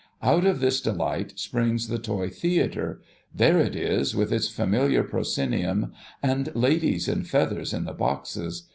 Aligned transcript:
Out 0.23 0.47
of 0.47 0.61
this 0.61 0.81
delight 0.81 1.37
springs 1.37 1.87
the 1.87 1.99
toy 1.99 2.27
theatre,— 2.27 3.03
there 3.35 3.59
it 3.59 3.75
is, 3.75 4.15
with 4.15 4.33
its 4.33 4.49
familiar 4.49 5.03
proscenium, 5.03 5.93
and 6.23 6.49
ladies 6.55 7.07
in 7.07 7.23
feathers, 7.23 7.71
in 7.71 7.85
the 7.85 7.93
boxes 7.93 8.67